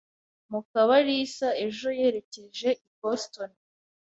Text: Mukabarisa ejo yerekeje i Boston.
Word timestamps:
Mukabarisa 0.51 1.47
ejo 1.65 1.87
yerekeje 1.99 2.69
i 2.85 2.87
Boston. 3.01 3.49